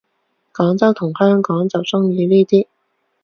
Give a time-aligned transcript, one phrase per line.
[0.51, 2.65] 廣州同香港就鍾意呢啲